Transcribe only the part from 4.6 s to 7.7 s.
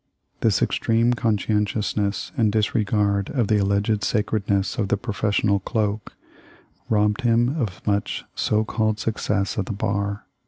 of the professional cloak robbed him